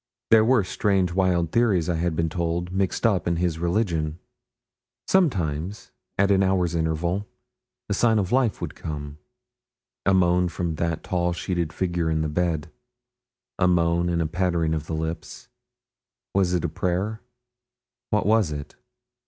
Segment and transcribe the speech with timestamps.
[0.31, 4.17] There were strange wild theories, I had been told, mixed up in his religion.
[5.07, 7.27] Sometimes, at an hour's interval,
[7.87, 9.19] a sign of life would come
[10.03, 12.71] a moan from that tall sheeted figure in the bed
[13.59, 15.49] a moan and a pattering of the lips.
[16.33, 17.21] Was it prayer
[18.09, 18.73] what was it?